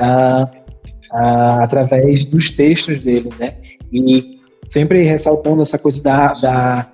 [0.00, 0.65] uh,
[1.12, 3.54] uh, através dos textos dele, né?
[3.92, 6.92] E sempre ressaltando essa coisa da, da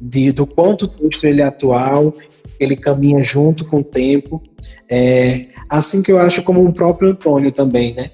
[0.00, 2.12] de, do quanto o texto ele é atual,
[2.58, 4.42] ele caminha junto com o tempo,
[4.88, 8.10] é, assim que eu acho como o próprio Antônio também, né?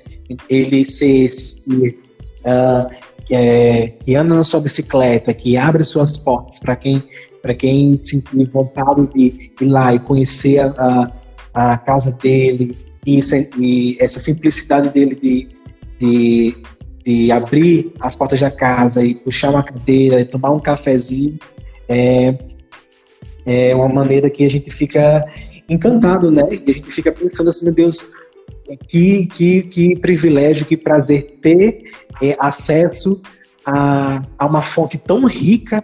[0.48, 2.88] Ele ser esse uh,
[3.26, 7.02] que, é, que anda na sua bicicleta, que abre suas portas para quem
[7.40, 11.12] para quem sentir vontade de ir lá e conhecer a,
[11.54, 12.76] a casa dele
[13.08, 13.20] e,
[13.58, 15.48] e, essa simplicidade dele de,
[15.98, 16.56] de,
[17.04, 21.38] de, abrir as portas da casa e puxar uma cadeira e tomar um cafezinho
[21.88, 22.36] é,
[23.46, 25.24] é uma maneira que a gente fica
[25.68, 26.42] encantado, né?
[26.50, 28.12] E a gente fica pensando assim, meu Deus,
[28.88, 31.90] que, que, que privilégio, que prazer ter
[32.22, 33.22] é, acesso
[33.64, 35.82] a, a uma fonte tão rica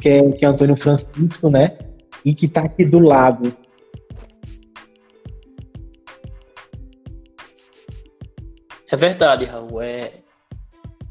[0.00, 1.76] que é, que é Antônio Francisco, né?
[2.24, 3.52] E que está aqui do lado.
[8.90, 9.80] É verdade, Raul.
[9.80, 10.12] É,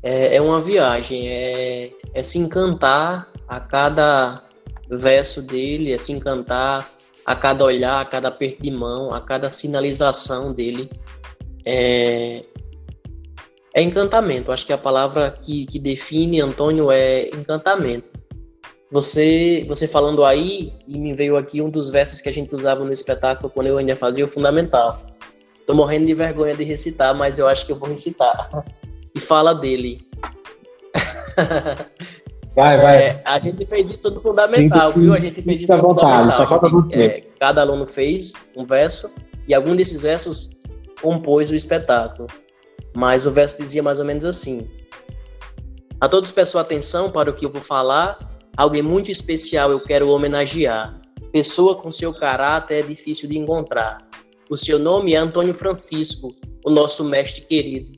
[0.04, 4.44] é, é uma viagem, é, é se encantar a cada
[4.90, 6.90] verso dele, é se encantar
[7.26, 10.90] a cada olhar, a cada aperto de mão, a cada sinalização dele.
[11.66, 12.44] É,
[13.74, 14.52] é encantamento.
[14.52, 18.10] Acho que a palavra que, que define Antônio é encantamento.
[18.92, 22.84] Você, você falando aí, e me veio aqui um dos versos que a gente usava
[22.84, 25.09] no espetáculo quando eu ainda fazia o fundamental.
[25.70, 28.50] Tô morrendo de vergonha de recitar, mas eu acho que eu vou recitar.
[29.16, 30.08] E fala dele.
[32.56, 32.98] Vai, vai.
[32.98, 35.14] É, a gente fez isso no fundamental, Sinto viu?
[35.14, 36.32] A gente fez isso no vontade, fundamental.
[36.32, 39.16] Só falta é, cada aluno fez um verso
[39.48, 40.52] e algum desses versos
[41.02, 42.28] compôs o espetáculo.
[42.96, 44.70] Mas o verso dizia mais ou menos assim:
[46.00, 48.20] A todos peço atenção para o que eu vou falar
[48.56, 51.00] Alguém muito especial eu quero homenagear.
[51.32, 54.09] Pessoa com seu caráter é difícil de encontrar.
[54.50, 56.36] O seu nome é Antônio Francisco,
[56.66, 57.92] o nosso mestre querido.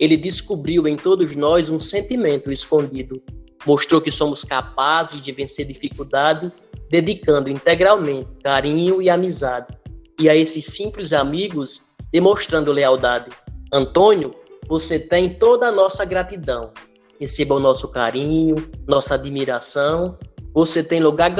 [0.00, 3.22] Ele descobriu em todos nós um sentimento escondido.
[3.66, 6.50] Mostrou que somos capazes de vencer dificuldade,
[6.88, 9.76] dedicando integralmente carinho e amizade.
[10.18, 13.30] E a esses simples amigos, demonstrando lealdade.
[13.72, 14.30] Antônio,
[14.66, 16.72] você tem toda a nossa gratidão
[17.18, 18.54] receba o nosso carinho,
[18.86, 20.16] nossa admiração.
[20.54, 21.34] Você tem lugar,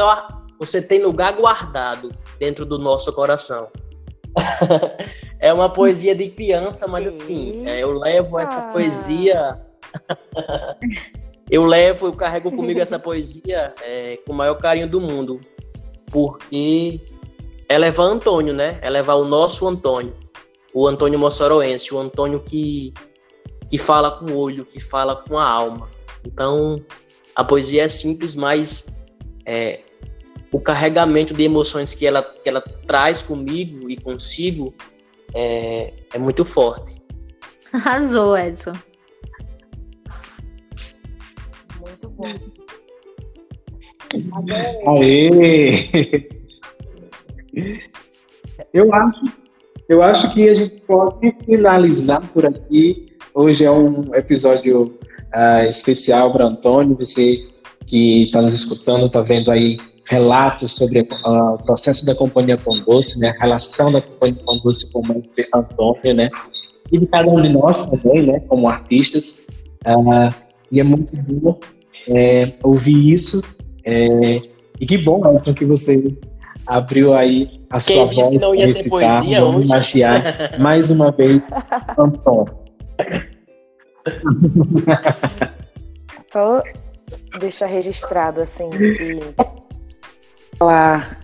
[0.59, 3.69] você tem lugar guardado dentro do nosso coração.
[5.39, 9.59] é uma poesia de criança, mas assim, é, eu levo essa poesia.
[11.51, 15.41] eu levo, eu carrego comigo essa poesia é, com o maior carinho do mundo.
[16.11, 17.01] Porque
[17.69, 18.79] é levar Antônio, né?
[18.81, 20.15] É levar o nosso Antônio.
[20.73, 22.93] O Antônio Mossoroense, o Antônio que
[23.69, 25.89] que fala com o olho, que fala com a alma.
[26.25, 26.83] Então,
[27.35, 28.97] a poesia é simples, mas
[29.45, 29.81] é,
[30.53, 34.75] o carregamento de emoções que ela, que ela traz comigo e consigo
[35.35, 37.01] é, é muito forte.
[37.73, 38.73] Arrasou, Edson.
[41.81, 42.35] Muito bom.
[44.97, 46.29] Aê!
[48.73, 49.25] Eu acho,
[49.89, 53.09] eu acho que a gente pode finalizar por aqui
[53.41, 54.99] Hoje é um episódio
[55.33, 56.97] uh, especial para Antônio.
[56.97, 57.49] Você
[57.87, 59.77] que está nos escutando, está vendo aí
[60.09, 63.35] relatos sobre uh, o processo da Companhia Pão Doce, né?
[63.39, 65.23] A relação da Companhia Pão Doce com o
[65.55, 66.31] Antônio, né?
[66.91, 68.41] E de cada um de nós também, né?
[68.49, 69.47] Como artistas.
[69.87, 70.35] Uh,
[70.73, 71.59] e é muito bom
[72.09, 73.43] é, ouvir isso.
[73.85, 74.41] É,
[74.81, 76.17] e que bom, Elton, que você
[76.67, 81.43] abriu aí a Quem sua voz para recitar, vamos homenagear mais uma vez
[81.99, 82.55] Antônio.
[86.33, 86.63] Só
[87.41, 89.21] deixar registrado assim que
[90.59, 91.19] falar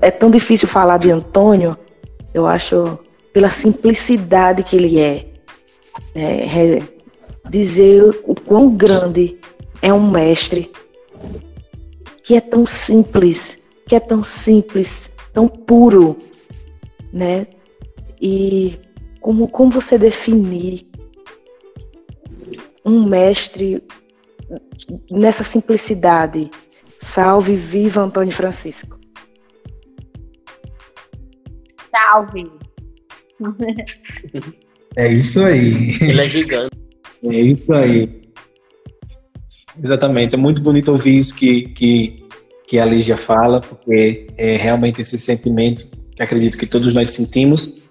[0.00, 1.76] é tão difícil falar de Antônio,
[2.32, 2.98] eu acho
[3.32, 5.26] pela simplicidade que ele é,
[6.14, 6.82] é
[7.50, 9.38] dizer o quão grande
[9.82, 10.72] é um mestre
[12.24, 16.16] que é tão simples, que é tão simples, tão puro,
[17.12, 17.46] né?
[18.20, 18.78] E
[19.20, 20.88] como, como você definir
[22.84, 23.82] um mestre
[25.10, 26.50] nessa simplicidade?
[26.98, 28.98] Salve, viva Antônio Francisco.
[31.90, 32.50] Salve.
[34.96, 35.94] É isso aí.
[36.00, 36.76] Ele é gigante.
[37.24, 38.22] É isso aí.
[39.82, 40.34] Exatamente.
[40.34, 42.26] É muito bonito ouvir isso que, que,
[42.66, 47.82] que a Lígia fala, porque é realmente esse sentimento que acredito que todos nós sentimos.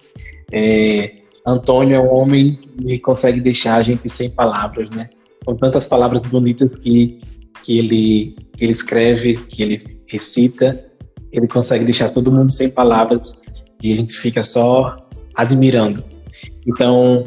[0.52, 1.12] É,
[1.46, 5.10] Antônio é um homem que consegue deixar a gente sem palavras, né?
[5.46, 7.22] Com tantas palavras bonitas que,
[7.66, 10.86] que, ele, que ele escreve, que ele recita,
[11.32, 13.46] ele consegue deixar todo mundo sem palavras
[13.82, 14.96] e a gente fica só
[15.34, 16.04] admirando.
[16.68, 17.26] Então,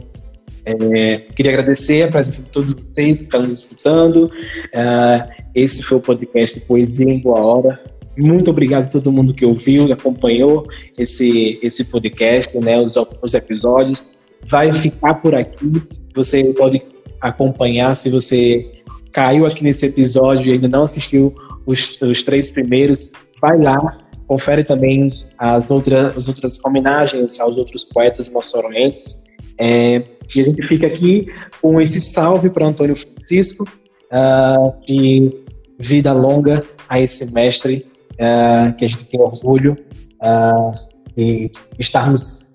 [0.64, 4.26] é, queria agradecer a presença de todos vocês que estão nos escutando.
[4.26, 7.84] Uh, esse foi o podcast Poesia em Boa Hora.
[8.16, 13.34] Muito obrigado a todo mundo que ouviu e acompanhou esse, esse podcast, né, os, os
[13.34, 14.18] episódios.
[14.46, 15.82] Vai ficar por aqui.
[16.14, 16.80] Você pode
[17.20, 18.77] acompanhar se você
[19.12, 21.34] caiu aqui nesse episódio e ainda não assistiu
[21.66, 23.12] os, os três primeiros.
[23.40, 29.26] Vai lá, confere também as outras, as outras homenagens aos outros poetas moçoroenses.
[29.58, 30.02] É,
[30.34, 31.26] e a gente fica aqui
[31.60, 35.32] com esse salve para Antônio Francisco uh, e
[35.78, 39.76] vida longa a esse mestre uh, que a gente tem orgulho
[40.22, 42.52] uh, de estarmos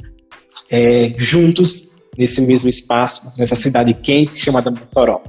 [0.70, 5.22] é, juntos nesse mesmo espaço, nessa cidade quente chamada Mossoró.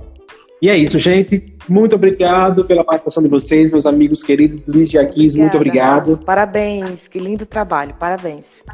[0.64, 1.44] E é isso, gente.
[1.68, 4.66] Muito obrigado pela participação de vocês, meus amigos queridos.
[4.66, 6.16] Luiz Jaquis, muito obrigado.
[6.24, 8.64] Parabéns, que lindo trabalho, parabéns.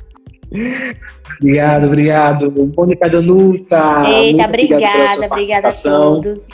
[1.40, 2.72] Obrigado, obrigado.
[2.76, 4.04] Mônica Danuta.
[4.06, 6.46] Eita, obrigada, obrigada a todos.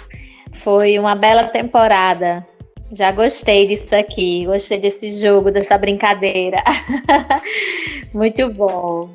[0.54, 2.42] Foi uma bela temporada.
[2.90, 6.64] Já gostei disso aqui, gostei desse jogo, dessa brincadeira.
[8.14, 9.10] Muito bom.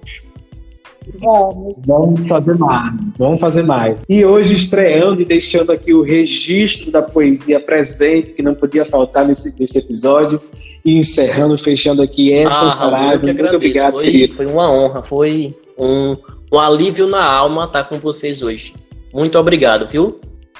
[1.20, 1.76] Vamos.
[1.86, 4.04] Vamos fazer mais, vamos fazer mais.
[4.08, 9.28] E hoje estreando e deixando aqui o registro da poesia presente, que não podia faltar
[9.28, 10.42] nesse, nesse episódio,
[10.84, 13.26] e encerrando, fechando aqui Edson ah, Saraiva.
[13.26, 14.36] Muito obrigado, foi, querido.
[14.36, 16.18] Foi uma honra, foi um,
[16.52, 18.74] um alívio na alma estar com vocês hoje.
[19.14, 20.20] Muito obrigado, viu?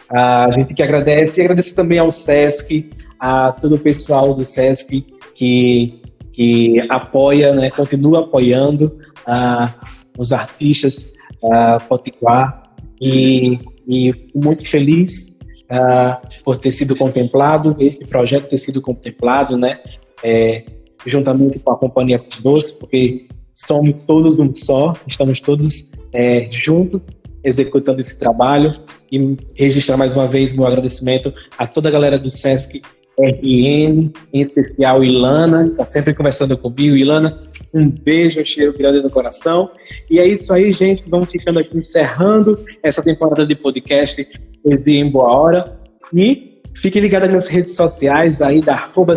[0.10, 2.90] A gente que agradece e agradece também ao SESC,
[3.20, 6.02] a todo o pessoal do SESC que,
[6.34, 9.00] que apoia, né, continua apoiando.
[9.26, 9.74] A,
[10.22, 12.62] os artistas uh, Potiguar.
[13.02, 13.58] E,
[13.88, 15.40] e muito feliz
[15.72, 19.80] uh, por ter sido contemplado, esse projeto ter sido contemplado, né,
[20.24, 20.64] é,
[21.08, 27.02] juntamente com a Companhia Doce, porque somos todos um só, estamos todos é, juntos
[27.44, 28.80] executando esse trabalho.
[29.12, 32.82] E registrar mais uma vez meu agradecimento a toda a galera do SESC
[33.22, 36.96] RN, em especial Ilana, está sempre conversando comigo.
[36.96, 37.40] Ilana,
[37.74, 39.72] um beijo, um cheiro grande no coração.
[40.10, 41.04] E é isso aí, gente.
[41.08, 44.28] Vamos ficando aqui encerrando essa temporada de podcast
[44.64, 45.80] Poesia em Boa Hora.
[46.14, 49.16] E fique ligado nas redes sociais aí da arroba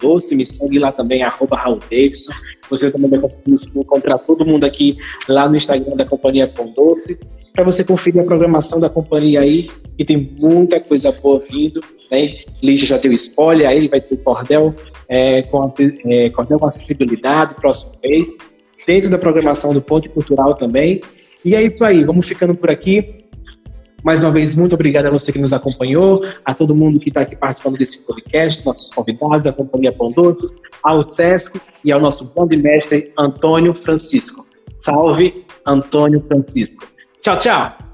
[0.00, 2.32] Doce, me segue lá também, arroba Raul Davidson.
[2.70, 3.30] Você também vai
[3.74, 4.96] encontrar todo mundo aqui
[5.28, 7.18] lá no Instagram da Companhia Pão Doce
[7.52, 9.68] para você conferir a programação da companhia aí,
[9.98, 11.80] e tem muita coisa boa vindo.
[12.10, 12.38] Né?
[12.62, 14.74] Lígia já deu spoiler, aí vai ter cordel,
[15.08, 15.72] é, com,
[16.06, 18.38] é, cordel com acessibilidade próximo mês,
[18.86, 21.00] dentro da programação do Ponte Cultural também.
[21.44, 23.18] E é isso aí, vamos ficando por aqui.
[24.04, 27.22] Mais uma vez, muito obrigado a você que nos acompanhou, a todo mundo que está
[27.22, 32.56] aqui participando desse podcast, nossos convidados, a Companhia Pondoto, ao SESC e ao nosso grande
[32.56, 34.46] mestre Antônio Francisco.
[34.76, 36.86] Salve, Antônio Francisco.
[37.20, 37.87] Tchau, tchau!